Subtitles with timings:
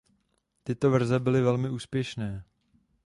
[0.63, 2.43] Tyto verze byly velmi úspěšné.